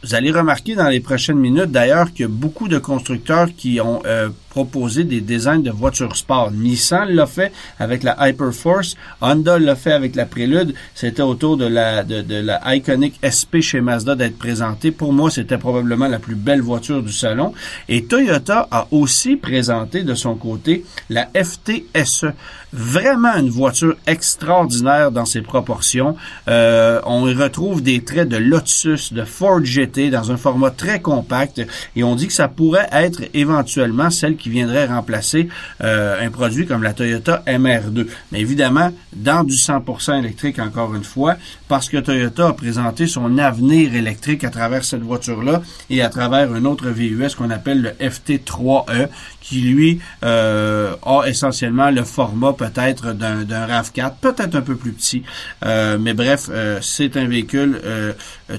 Vous 0.02 0.16
allez 0.16 0.32
remarquer 0.32 0.76
dans 0.76 0.88
les 0.88 1.02
prochaines 1.02 1.40
minutes 1.40 1.72
d'ailleurs 1.72 2.08
a 2.20 2.28
beaucoup 2.28 2.70
de 2.70 2.78
constructeurs 2.78 3.50
qui 3.58 3.82
ont 3.82 4.02
euh, 4.06 4.30
proposé 4.50 5.04
des 5.04 5.22
designs 5.22 5.62
de 5.62 5.72
voitures 5.72 6.16
sport. 6.16 6.52
Nissan 6.52 7.10
l'a 7.10 7.28
fait 7.28 7.52
avec 7.80 8.04
la 8.04 8.16
Hyperforce, 8.28 8.96
Honda 9.22 9.60
l'a 9.60 9.76
fait 9.76 9.92
avec 9.94 10.16
la 10.16 10.26
Prélude. 10.26 10.74
C'était 10.96 11.22
autour 11.22 11.58
de 11.58 11.66
la 11.66 12.04
de, 12.04 12.22
de, 12.22 12.36
la 12.36 12.76
Iconic 12.76 13.20
SP 13.22 13.62
chez 13.62 13.82
Mazda 13.82 14.16
d'être 14.16 14.38
présentée. 14.38 14.92
Pour 14.92 15.14
moi, 15.14 15.30
c'était 15.30 15.58
probablement 15.58 16.08
la 16.08 16.20
plus 16.20 16.36
belle 16.36 16.62
voiture 16.62 17.04
du 17.04 17.12
salon. 17.14 17.54
Et 17.88 18.06
Toyota 18.06 18.68
a 18.72 18.88
aussi 18.92 19.36
présenté 19.36 20.04
de 20.04 20.16
son 20.16 20.36
côté 20.36 20.86
la 21.10 21.28
FTSE. 21.36 22.26
Vraiment 22.72 23.36
une 23.36 23.50
voiture 23.50 23.96
extraordinaire 24.06 25.12
dans 25.12 25.26
ses 25.26 25.42
proportions. 25.42 26.16
Euh, 26.48 27.02
on 27.06 27.28
y 27.28 27.34
retrouve 27.34 27.82
des 27.82 28.04
traits 28.04 28.30
de 28.30 28.38
Lotus, 28.38 29.12
de 29.14 29.24
Ford 29.24 29.64
GT 29.64 30.12
dans 30.12 30.32
un 30.32 30.38
format 30.38 30.70
très 30.72 31.00
compact 31.02 31.62
et 31.96 32.04
on 32.04 32.16
dit 32.16 32.28
que 32.28 32.34
ça 32.34 32.48
pourrait 32.48 32.88
être 32.92 33.24
éventuellement 33.34 34.10
celle 34.10 34.36
qui 34.40 34.50
viendrait 34.50 34.88
remplacer 34.88 35.50
euh, 35.84 36.26
un 36.26 36.32
produit 36.32 36.66
comme 36.66 36.84
la 36.84 36.94
Toyota 36.94 37.44
MR2. 37.46 38.08
Mais 38.32 38.40
évidemment, 38.40 38.92
dans 39.16 39.44
du 39.44 39.54
100% 39.54 40.20
électrique 40.20 40.60
encore 40.60 40.96
une 40.96 41.04
fois, 41.04 41.36
parce 41.68 41.90
que 41.90 41.98
Toyota 41.98 42.48
a 42.48 42.54
présenté 42.54 43.08
son 43.08 43.38
avenir 43.38 43.94
électrique 43.96 44.44
à 44.44 44.50
travers 44.50 44.84
cette 44.84 45.02
voiture-là 45.02 45.62
et 45.90 46.02
à 46.02 46.10
travers 46.10 46.52
un 46.52 46.66
autre 46.66 46.90
VUS 46.90 47.36
qu'on 47.38 47.50
appelle 47.50 47.82
le 47.82 47.90
FT3E 48.08 49.10
qui 49.50 49.62
lui 49.62 50.00
euh, 50.24 50.96
a 51.04 51.24
essentiellement 51.26 51.90
le 51.90 52.04
format 52.04 52.54
peut-être 52.54 53.14
d'un, 53.14 53.44
d'un 53.44 53.66
RAV4, 53.66 54.14
peut-être 54.22 54.56
un 54.56 54.62
peu 54.62 54.76
plus 54.76 54.92
petit. 54.92 55.24
Euh, 55.66 55.98
mais 56.00 56.14
bref, 56.14 56.50
euh, 56.52 56.78
c'est 56.82 57.18
un 57.18 57.26
véhicule 57.26 57.82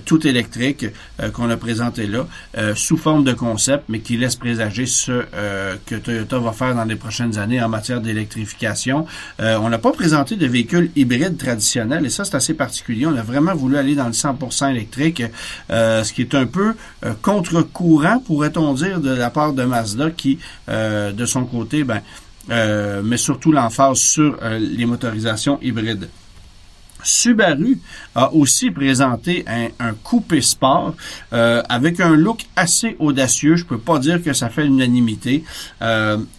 tout 0.05 0.27
électrique 0.27 0.87
qu'on 1.33 1.51
a 1.51 1.57
présenté 1.57 2.07
là, 2.07 2.27
sous 2.75 2.97
forme 2.97 3.25
de 3.25 3.33
concept, 3.33 3.85
mais 3.89 4.01
qui 4.01 4.17
laisse 4.17 4.37
présager 4.37 4.87
ce 4.87 5.25
que 5.87 5.97
Toyota 5.97 6.39
va 6.39 6.53
faire 6.53 6.75
dans 6.75 6.85
les 6.85 6.97
prochaines 6.97 7.39
années 7.39 7.63
en 7.63 7.69
matière 7.69 8.01
d'électrification. 8.01 9.07
on 9.39 9.69
n'a 9.69 9.79
pas 9.79 9.93
présenté 9.93 10.37
de 10.37 10.47
véhicule 10.47 10.91
hybride 10.97 11.37
traditionnel, 11.37 12.07
et 12.07 12.11
ça 12.11 12.25
c'est 12.25 12.37
assez 12.37 12.55
particulier. 12.55 13.07
On 13.07 13.17
a 13.17 13.23
vraiment 13.23 13.55
voulu 13.55 13.77
aller 13.77 13.95
dans 13.95 14.07
le 14.07 14.13
100% 14.13 14.71
électrique, 14.71 15.23
ce 15.69 16.13
qui 16.13 16.23
est 16.23 16.35
un 16.35 16.47
peu 16.47 16.75
contre-courant, 17.23 18.21
pourrait-on 18.21 18.75
dire, 18.75 19.01
de 19.01 19.11
la 19.11 19.31
part 19.31 19.53
de 19.53 19.65
Mazda, 19.65 20.11
qui 20.11 20.39
euh, 20.80 20.80
de 21.13 21.27
son 21.27 21.45
côté, 21.45 21.85
ben, 21.85 22.01
euh, 22.51 23.03
met 23.03 23.17
surtout 23.17 23.53
l'emphase 23.53 23.99
sur 23.99 24.37
euh, 24.43 24.59
les 24.59 24.87
motorisations 24.87 25.59
hybrides. 25.63 26.09
Subaru 27.03 27.79
a 28.15 28.33
aussi 28.35 28.71
présenté 28.71 29.47
un, 29.49 29.95
coupé 30.05 30.43
sport 30.43 30.95
avec 31.31 31.99
un 31.99 32.15
look 32.15 32.45
assez 32.57 32.95
audacieux. 32.99 33.57
Je 33.57 33.65
peux 33.65 33.79
pas 33.79 33.99
dire 33.99 34.23
que 34.23 34.35
ça 34.35 34.51
fait 34.51 34.65
l'unanimité. 34.65 35.43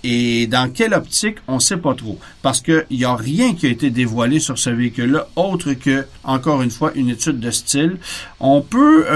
et 0.03 0.45
dans 0.45 0.71
quelle 0.71 0.93
optique, 0.93 1.37
on 1.47 1.59
sait 1.59 1.77
pas 1.77 1.95
trop. 1.95 2.19
Parce 2.43 2.61
qu'il 2.61 2.85
n'y 2.91 3.05
a 3.05 3.15
rien 3.15 3.55
qui 3.55 3.65
a 3.65 3.69
été 3.69 3.89
dévoilé 3.89 4.39
sur 4.39 4.59
ce 4.59 4.69
véhicule-là, 4.69 5.29
autre 5.35 5.73
que, 5.73 6.05
encore 6.23 6.61
une 6.61 6.69
fois, 6.69 6.91
une 6.93 7.09
étude 7.09 7.39
de 7.39 7.49
style. 7.49 7.97
On 8.39 8.61
peut 8.61 9.07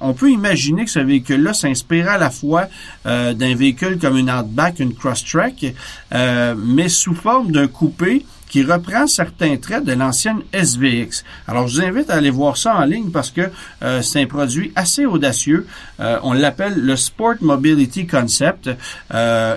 on 0.00 0.12
peut 0.12 0.30
imaginer 0.30 0.84
que 0.84 0.90
ce 0.90 0.98
véhicule-là 0.98 1.54
s'inspire 1.54 2.08
à 2.08 2.18
la 2.18 2.30
fois 2.30 2.66
euh, 3.06 3.32
d'un 3.32 3.54
véhicule 3.54 3.98
comme 3.98 4.16
une 4.16 4.30
Outback, 4.30 4.80
une 4.80 4.94
Crosstrek, 4.94 5.74
euh, 6.12 6.54
mais 6.56 6.88
sous 6.88 7.14
forme 7.14 7.52
d'un 7.52 7.68
coupé 7.68 8.24
qui 8.48 8.62
reprend 8.62 9.08
certains 9.08 9.56
traits 9.56 9.84
de 9.84 9.92
l'ancienne 9.92 10.40
SVX. 10.52 11.24
Alors, 11.48 11.66
je 11.66 11.80
vous 11.80 11.84
invite 11.84 12.10
à 12.10 12.14
aller 12.14 12.30
voir 12.30 12.56
ça 12.56 12.76
en 12.76 12.84
ligne 12.84 13.10
parce 13.10 13.32
que 13.32 13.50
euh, 13.82 14.02
c'est 14.02 14.22
un 14.22 14.26
produit 14.26 14.72
assez 14.76 15.04
audacieux. 15.04 15.66
Euh, 15.98 16.20
on 16.22 16.32
l'appelle 16.32 16.74
le 16.76 16.94
Sport 16.94 17.34
Mobility 17.40 18.06
Concept. 18.06 18.70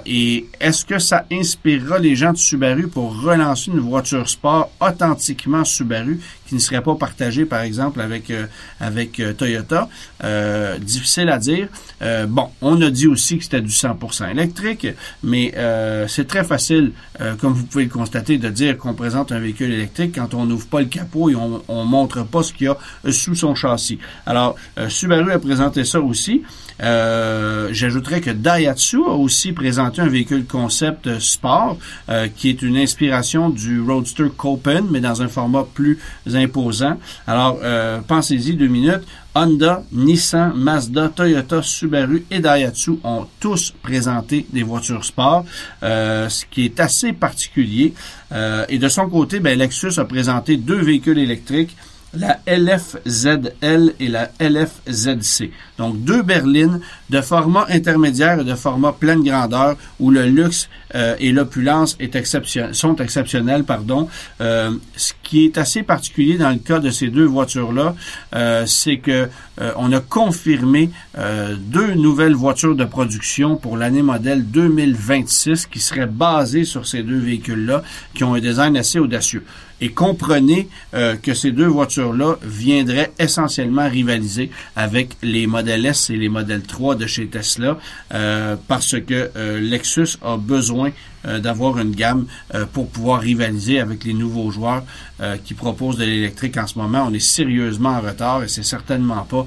Et 0.08 0.48
est-ce 0.60 0.86
que 0.86 0.98
ça 0.98 1.26
inspirera 1.32 2.00
les 2.00 2.16
gens 2.16 2.34
de 2.34 2.38
Subaru 2.38 2.88
pour 2.88 3.22
relancer 3.22 3.70
une 3.70 3.80
voiture 3.80 4.28
sport 4.28 4.72
authentiquement 4.82 5.64
Subaru? 5.64 6.20
Qui 6.50 6.56
ne 6.56 6.60
serait 6.60 6.82
pas 6.82 6.96
partagée, 6.96 7.46
par 7.46 7.62
exemple, 7.62 8.02
avec 8.02 8.32
avec 8.80 9.22
Toyota? 9.38 9.90
difficile 10.82 11.30
à 11.30 11.38
dire. 11.38 11.68
bon, 12.28 12.50
on 12.62 12.82
a 12.82 12.90
dit 12.90 13.08
aussi 13.08 13.38
que 13.38 13.44
c'était 13.44 13.62
du 13.62 13.72
100% 13.72 14.32
électrique, 14.32 14.88
mais 15.24 15.54
c'est 16.08 16.28
très 16.28 16.44
facile, 16.44 16.92
comme 17.40 17.54
vous 17.54 17.66
pouvez 17.66 17.86
le 17.86 17.90
constater, 17.90 18.38
de 18.38 18.50
dire 18.50 18.78
qu'on 18.78 18.94
présente 18.94 19.32
un 19.32 19.40
véhicule 19.40 19.72
électrique 19.72 20.16
quand 20.16 20.34
on 20.34 20.46
n'ouvre 20.46 20.68
pas 20.68 20.82
le 20.82 20.88
capot 20.88 21.30
et 21.30 21.36
on, 21.36 21.64
on 21.68 21.86
montre 21.86 22.24
pas 22.24 22.44
ce 22.44 22.54
qu'il 22.54 22.68
y 22.68 22.70
a 22.70 22.78
sous 23.12 23.36
son 23.36 23.56
châssis. 23.56 24.00
Alors, 24.26 24.56
euh, 24.78 24.90
Subaru 24.90 25.32
a 25.32 25.40
présenté 25.40 25.84
ça 25.84 26.00
aussi. 26.02 26.44
Euh, 26.82 27.70
j'ajouterais 27.72 28.22
que 28.22 28.30
Daihatsu 28.30 29.04
a 29.06 29.12
aussi 29.12 29.52
présenté 29.52 30.02
un 30.02 30.08
véhicule 30.08 30.46
concept 30.46 31.20
sport 31.20 31.78
euh, 32.10 32.28
qui 32.34 32.50
est 32.50 32.62
une 32.62 32.78
inspiration 32.78 33.50
du 33.50 33.82
Roadster 33.82 34.28
Copen, 34.36 34.86
mais 34.90 35.02
dans 35.02 35.22
un 35.22 35.28
format 35.28 35.66
plus 35.74 36.00
imposant. 36.34 36.98
Alors, 37.28 37.60
pensez-y 38.08 38.54
deux 38.54 38.68
minutes. 38.68 39.04
Honda, 39.36 39.84
Nissan, 39.92 40.54
Mazda, 40.56 41.10
Toyota, 41.10 41.62
Subaru 41.62 42.26
et 42.32 42.40
Daihatsu 42.40 43.00
ont 43.04 43.28
tous 43.40 43.74
présenté 43.82 44.46
des 44.52 44.64
voitures 44.64 45.06
sport, 45.06 45.46
ce 45.82 46.46
qui 46.50 46.66
est 46.66 46.80
assez 46.80 47.14
particulier. 47.14 47.94
et 48.70 48.78
de 48.78 48.88
son 48.88 49.08
côté, 49.10 49.40
ben, 49.40 49.58
Lexus 49.58 49.98
a 49.98 50.06
présenté 50.06 50.58
deux 50.58 50.82
véhicules 50.82 51.20
électriques 51.20 51.76
la 52.14 52.40
LFZL 52.48 53.94
et 54.00 54.08
la 54.08 54.32
LFZC. 54.40 55.52
Donc 55.78 56.04
deux 56.04 56.24
berlines 56.24 56.80
de 57.10 57.22
format 57.22 57.66
intermédiaire 57.70 58.40
et 58.40 58.44
de 58.44 58.56
format 58.56 58.94
pleine 58.94 59.24
grandeur 59.24 59.76
où 60.00 60.10
le 60.12 60.26
luxe 60.26 60.70
euh, 60.96 61.16
et 61.20 61.32
l'opulence 61.32 61.98
sont 62.74 62.96
exceptionnels. 62.96 63.64
Pardon. 63.64 64.08
Euh, 64.42 64.72
ce 64.96 65.14
qui 65.24 65.46
est 65.46 65.58
assez 65.58 65.84
particulier 65.84 66.38
dans 66.38 66.50
le 66.50 66.58
cas 66.58 66.80
de 66.80 66.90
ces 66.90 67.10
deux 67.10 67.26
voitures-là, 67.26 67.96
euh, 68.36 68.66
c'est 68.66 68.98
que 68.98 69.30
on 69.76 69.92
a 69.92 70.00
confirmé 70.00 70.90
deux 71.18 71.94
nouvelles 71.94 72.34
voitures 72.34 72.78
de 72.78 72.86
production 72.86 73.58
pour 73.58 73.76
l'année 73.76 74.02
modèle 74.02 74.46
2026 74.46 75.66
qui 75.66 75.80
seraient 75.80 76.06
basées 76.06 76.64
sur 76.64 76.88
ces 76.88 77.04
deux 77.04 77.18
véhicules-là, 77.18 77.84
qui 78.14 78.24
ont 78.24 78.36
un 78.36 78.40
design 78.40 78.78
assez 78.78 79.00
audacieux. 79.00 79.44
Et 79.82 79.90
comprenez 79.90 80.68
euh, 80.94 81.16
que 81.16 81.34
ces 81.34 81.52
deux 81.52 81.68
voitures-là 81.68 82.38
viendraient 82.44 83.12
essentiellement 83.20 83.88
rivaliser 83.88 84.52
avec 84.76 85.12
les 85.22 85.48
modèles 85.48 85.86
S 85.86 86.10
et 86.10 86.18
les 86.18 86.30
modèles 86.30 86.64
3 86.64 86.96
de 86.96 87.06
chez 87.08 87.28
Tesla 87.28 87.78
euh, 88.14 88.56
parce 88.68 89.00
que 89.00 89.32
euh, 89.36 89.60
Lexus 89.60 90.18
a 90.22 90.38
besoin 90.38 90.92
d'avoir 91.22 91.80
une 91.80 91.92
gamme 91.92 92.28
pour 92.72 92.88
pouvoir 92.88 93.20
rivaliser 93.20 93.82
avec 93.82 94.06
les 94.06 94.14
nouveaux 94.14 94.52
joueurs 94.52 94.86
qui 95.44 95.54
proposent 95.54 95.98
de 95.98 96.06
l'électrique 96.06 96.56
en 96.56 96.66
ce 96.66 96.80
moment. 96.80 97.08
On 97.10 97.14
est 97.14 97.20
sérieusement 97.20 97.90
en 97.90 98.00
retard 98.00 98.44
et 98.44 98.48
c'est 98.48 98.64
certainement 98.64 99.28
pas 99.30 99.46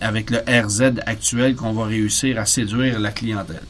avec 0.00 0.30
le 0.30 0.38
RZ 0.38 0.94
actuel 1.06 1.54
qu'on 1.54 1.72
va 1.72 1.84
réussir 1.84 2.36
à 2.36 2.46
séduire 2.46 2.98
la 2.98 3.12
clientèle. 3.12 3.62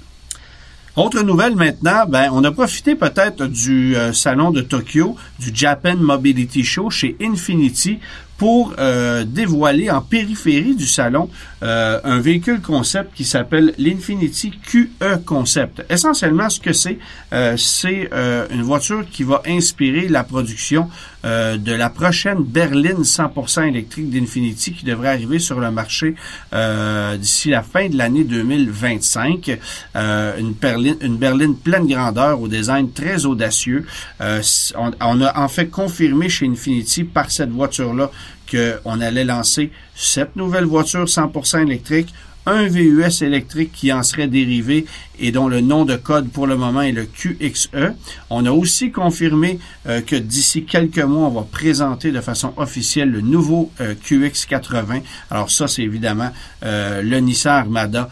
Autre 0.95 1.23
nouvelle 1.23 1.57
maintenant, 1.57 2.05
ben, 2.07 2.29
on 2.33 2.45
a 2.45 2.53
profité 2.53 2.95
peut-être 2.95 3.47
du 3.47 3.97
euh, 3.97 4.13
salon 4.13 4.51
de 4.51 4.61
Tokyo, 4.61 5.17
du 5.39 5.51
Japan 5.55 5.97
Mobility 5.97 6.63
Show 6.65 6.91
chez 6.91 7.17
Infinity 7.19 7.99
pour 8.39 8.75
euh, 8.79 9.25
dévoiler 9.25 9.89
en 9.89 10.01
périphérie 10.01 10.75
du 10.75 10.87
salon 10.87 11.31
euh, 11.63 12.01
un 12.03 12.19
véhicule 12.19 12.61
concept 12.61 13.15
qui 13.15 13.25
s'appelle 13.25 13.73
l'Infinity 13.79 14.51
QE 14.51 14.89
Concept. 15.25 15.85
Essentiellement, 15.89 16.51
ce 16.51 16.59
que 16.59 16.73
c'est, 16.73 16.99
euh, 17.33 17.57
c'est 17.57 18.11
une 18.51 18.63
voiture 18.63 19.05
qui 19.09 19.23
va 19.23 19.43
inspirer 19.47 20.09
la 20.09 20.25
production 20.25 20.89
de 21.25 21.73
la 21.73 21.89
prochaine 21.89 22.43
berline 22.43 23.03
100% 23.03 23.69
électrique 23.69 24.11
d'Infinity 24.11 24.73
qui 24.73 24.85
devrait 24.85 25.11
arriver 25.11 25.39
sur 25.39 25.61
le 25.61 25.71
marché 25.71 26.17
d'ici 27.17 27.51
la 27.51 27.63
fin 27.63 27.89
de 27.89 27.97
l'année 27.97 28.25
2025. 28.25 29.57
une, 29.95 30.53
berline, 30.61 30.97
une 31.01 31.17
berline 31.17 31.55
pleine 31.57 31.87
grandeur 31.87 32.41
au 32.41 32.49
design 32.49 32.91
très 32.91 33.25
audacieux. 33.25 33.87
On, 34.21 34.91
on, 35.01 35.21
a 35.21 35.39
en 35.39 35.49
fait 35.49 35.69
confirmé 35.69 36.29
chez 36.29 36.49
Infinity 36.49 37.05
par 37.05 37.31
cette 37.31 37.51
voiture-là 37.51 38.11
qu'on 38.51 39.01
allait 39.01 39.25
lancer 39.25 39.71
cette 39.95 40.37
nouvelle 40.37 40.65
voiture 40.65 41.05
100% 41.05 41.63
électrique 41.63 42.13
un 42.47 42.67
VUS 42.67 43.23
électrique 43.23 43.73
qui 43.73 43.93
en 43.93 44.03
serait 44.03 44.27
dérivé 44.27 44.87
et 45.19 45.33
dont 45.33 45.49
le 45.49 45.61
nom 45.61 45.85
de 45.85 45.97
code 45.97 46.31
pour 46.31 46.47
le 46.47 46.57
moment 46.57 46.83
est 46.83 46.93
le 46.93 47.05
QXE. 47.05 47.69
On 48.31 48.47
a 48.47 48.51
aussi 48.51 48.91
confirmé 48.91 49.59
euh, 49.87 50.01
que 50.01 50.17
d'ici 50.17 50.65
quelques 50.65 50.99
mois, 50.99 51.29
on 51.29 51.31
va 51.31 51.47
présenter 51.51 52.13
de 52.13 52.21
façon 52.21 52.53
officielle 52.57 53.11
le 53.11 53.21
nouveau 53.21 53.71
euh, 53.81 53.95
QX80. 53.95 55.03
Alors 55.31 55.51
ça, 55.51 55.69
c'est 55.69 55.83
évidemment 55.83 56.31
euh, 56.65 57.03
le 57.03 57.19
Nissan 57.19 57.53
Armada 57.53 58.09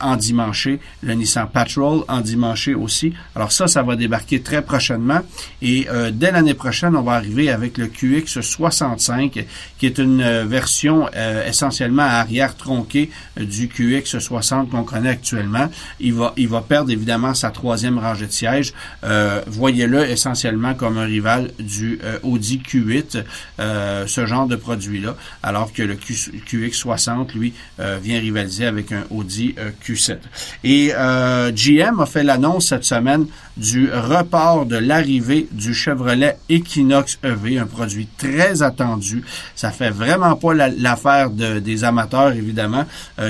en 0.00 0.16
dimanche, 0.16 0.68
le 1.02 1.14
Nissan 1.14 1.46
Patrol 1.52 2.02
en 2.08 2.20
dimanche 2.20 2.68
aussi. 2.68 3.12
Alors 3.36 3.52
ça, 3.52 3.68
ça 3.68 3.84
va 3.84 3.94
débarquer 3.94 4.42
très 4.42 4.60
prochainement 4.60 5.20
et 5.62 5.86
dès 6.12 6.32
l'année 6.32 6.54
prochaine, 6.54 6.96
on 6.96 7.02
va 7.02 7.12
arriver 7.12 7.48
avec 7.48 7.78
le 7.78 7.86
QX65 7.86 9.44
qui 9.78 9.86
est 9.86 9.98
une 9.98 10.44
version 10.46 11.08
essentiellement 11.46 12.02
arrière 12.02 12.56
tronquée 12.56 13.10
du 13.36 13.68
QX60 13.68 14.68
qu'on 14.68 14.82
connaît 14.82 15.10
actuellement 15.10 15.68
il 16.00 16.14
va, 16.14 16.32
il 16.36 16.48
va 16.48 16.60
perdre 16.60 16.90
évidemment 16.90 17.34
sa 17.34 17.50
troisième 17.50 17.98
rangée 17.98 18.26
de 18.26 18.32
sièges. 18.32 18.72
Euh, 19.04 19.40
voyez-le 19.46 20.08
essentiellement 20.08 20.74
comme 20.74 20.98
un 20.98 21.04
rival 21.04 21.50
du 21.58 21.98
euh, 22.02 22.18
Audi 22.22 22.62
Q8, 22.66 23.24
euh, 23.58 24.06
ce 24.06 24.26
genre 24.26 24.46
de 24.46 24.56
produit-là, 24.56 25.16
alors 25.42 25.72
que 25.72 25.82
le 25.82 25.94
QX60, 25.94 27.34
lui, 27.34 27.52
vient 28.02 28.20
rivaliser 28.20 28.66
avec 28.66 28.92
un 28.92 29.04
Audi 29.10 29.54
Q7. 29.84 30.18
Et 30.64 30.92
GM 31.52 32.00
a 32.00 32.06
fait 32.06 32.22
l'annonce 32.22 32.68
cette 32.68 32.84
semaine 32.84 33.26
du 33.56 33.90
report 33.92 34.66
de 34.66 34.76
l'arrivée 34.76 35.48
du 35.50 35.74
Chevrolet 35.74 36.38
Equinox 36.48 37.18
EV, 37.22 37.58
un 37.58 37.66
produit 37.66 38.08
très 38.18 38.62
attendu. 38.62 39.24
Ça 39.54 39.70
fait 39.70 39.90
vraiment 39.90 40.36
pas 40.36 40.54
l'affaire 40.54 41.30
des 41.30 41.84
amateurs, 41.84 42.32
évidemment, 42.32 42.86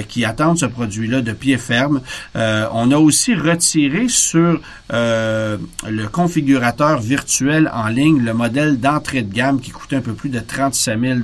qui 0.09 0.25
attendent 0.25 0.59
ce 0.59 0.67
produit-là 0.67 1.21
de 1.21 1.33
pied 1.33 1.59
ferme. 1.59 2.01
Euh, 2.37 2.60
on 2.73 2.91
a 2.91 2.99
aussi 2.99 3.35
retiré 3.35 4.09
sur 4.09 4.61
euh, 4.93 5.57
le 5.89 6.09
configurateur 6.09 7.01
virtuel 7.01 7.71
en 7.73 7.89
ligne 7.89 8.21
le 8.23 8.35
modèle 8.35 8.79
d'entrée 8.79 9.23
de 9.23 9.33
gamme 9.33 9.61
qui 9.61 9.71
coûtait 9.71 9.97
un 9.97 10.01
peu 10.01 10.15
plus 10.15 10.31
de 10.31 10.41
37 10.41 11.01
000 11.01 11.19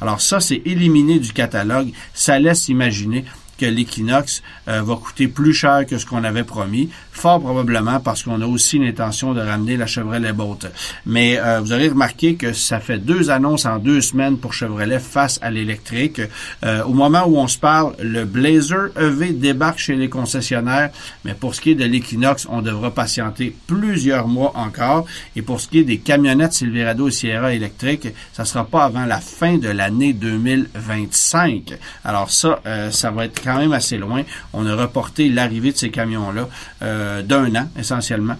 Alors 0.00 0.20
ça, 0.20 0.40
c'est 0.40 0.62
éliminé 0.64 1.18
du 1.18 1.32
catalogue. 1.32 1.92
Ça 2.14 2.38
laisse 2.38 2.68
imaginer 2.68 3.24
que 3.60 3.66
l'Equinox 3.66 4.42
euh, 4.68 4.80
va 4.82 4.96
coûter 4.96 5.28
plus 5.28 5.52
cher 5.52 5.84
que 5.86 5.98
ce 5.98 6.06
qu'on 6.06 6.24
avait 6.24 6.44
promis, 6.44 6.88
fort 7.12 7.40
probablement 7.40 8.00
parce 8.00 8.22
qu'on 8.22 8.40
a 8.40 8.46
aussi 8.46 8.78
l'intention 8.78 9.34
de 9.34 9.40
ramener 9.40 9.76
la 9.76 9.86
Chevrolet 9.86 10.32
Bolt. 10.32 10.66
Mais 11.04 11.38
euh, 11.38 11.60
vous 11.60 11.72
avez 11.72 11.88
remarqué 11.88 12.36
que 12.36 12.54
ça 12.54 12.80
fait 12.80 12.98
deux 12.98 13.30
annonces 13.30 13.66
en 13.66 13.78
deux 13.78 14.00
semaines 14.00 14.38
pour 14.38 14.54
Chevrolet 14.54 14.98
face 14.98 15.38
à 15.42 15.50
l'électrique. 15.50 16.22
Euh, 16.64 16.82
au 16.84 16.94
moment 16.94 17.24
où 17.26 17.36
on 17.36 17.48
se 17.48 17.58
parle, 17.58 17.94
le 18.00 18.24
Blazer 18.24 18.88
EV 18.98 19.32
débarque 19.32 19.78
chez 19.78 19.96
les 19.96 20.08
concessionnaires, 20.08 20.90
mais 21.24 21.34
pour 21.34 21.54
ce 21.54 21.60
qui 21.60 21.72
est 21.72 21.74
de 21.74 21.84
l'Equinox, 21.84 22.46
on 22.50 22.62
devra 22.62 22.90
patienter 22.90 23.54
plusieurs 23.66 24.26
mois 24.26 24.52
encore. 24.56 25.04
Et 25.36 25.42
pour 25.42 25.60
ce 25.60 25.68
qui 25.68 25.80
est 25.80 25.84
des 25.84 25.98
camionnettes 25.98 26.54
Silverado 26.54 27.08
et 27.08 27.12
Sierra 27.12 27.52
électriques, 27.52 28.08
ça 28.32 28.46
sera 28.46 28.64
pas 28.64 28.84
avant 28.84 29.04
la 29.04 29.20
fin 29.20 29.58
de 29.58 29.68
l'année 29.68 30.14
2025. 30.14 31.74
Alors 32.04 32.30
ça, 32.30 32.62
ça 32.90 33.10
va 33.10 33.26
être 33.26 33.42
quand 33.50 33.58
même 33.58 33.72
assez 33.72 33.98
loin. 33.98 34.22
On 34.52 34.66
a 34.66 34.74
reporté 34.74 35.28
l'arrivée 35.28 35.72
de 35.72 35.76
ces 35.76 35.90
camions-là 35.90 36.48
euh, 36.82 37.22
d'un 37.22 37.54
an 37.56 37.68
essentiellement 37.78 38.36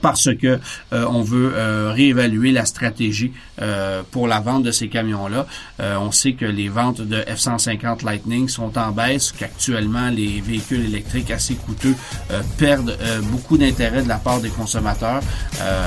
parce 0.00 0.34
que 0.34 0.58
euh, 0.92 1.04
on 1.08 1.22
veut 1.22 1.52
euh, 1.54 1.92
réévaluer 1.94 2.52
la 2.52 2.64
stratégie 2.64 3.32
euh, 3.60 4.02
pour 4.10 4.28
la 4.28 4.40
vente 4.40 4.62
de 4.62 4.70
ces 4.70 4.88
camions-là. 4.88 5.46
on 5.78 6.12
sait 6.12 6.32
que 6.32 6.44
les 6.44 6.68
ventes 6.68 7.00
de 7.00 7.16
F-150 7.16 8.04
Lightning 8.04 8.48
sont 8.48 8.76
en 8.78 8.92
baisse, 8.92 9.32
qu'actuellement 9.32 10.08
les 10.10 10.40
véhicules 10.40 10.84
électriques 10.84 11.30
assez 11.30 11.54
coûteux 11.54 11.94
perdent 12.58 12.96
beaucoup 13.24 13.58
d'intérêt 13.58 14.02
de 14.02 14.08
la 14.08 14.18
part 14.18 14.40
des 14.40 14.48
consommateurs. 14.48 15.22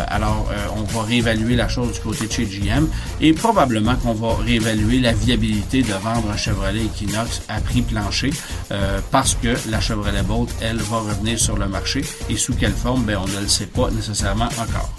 alors, 0.08 0.52
on 0.78 0.84
va 0.84 1.04
réévaluer 1.04 1.56
la 1.56 1.68
chose 1.68 1.94
du 1.94 2.00
côté 2.00 2.28
de 2.28 2.32
chez 2.32 2.46
GM 2.46 2.88
et 3.22 3.34
probablement 3.34 3.96
qu'on 3.96 4.14
va 4.14 4.36
réévaluer 4.36 5.00
la 5.00 5.14
viabilité 5.14 5.82
de 5.82 5.94
vendre 5.94 6.30
un 6.32 6.38
Chevrolet 6.38 6.86
Equinox 6.86 7.44
à 7.48 7.60
prix 7.62 7.82
plancher 7.82 8.32
parce 9.12 9.36
que 9.36 9.56
la 9.70 9.80
Chevrolet 9.80 10.24
Bolt, 10.24 10.50
elle, 10.62 10.78
va 10.78 11.00
revenir 11.00 11.40
sur 11.40 11.58
le 11.58 11.68
marché 11.68 12.04
et 12.30 12.38
sous 12.38 12.56
quelle 12.56 12.74
forme, 12.74 13.04
ben 13.04 13.18
on 13.22 13.28
ne 13.28 13.42
le 13.42 13.48
sait 13.48 13.68
pas 13.68 13.90
nécessairement 13.94 14.46
encore. 14.46 14.90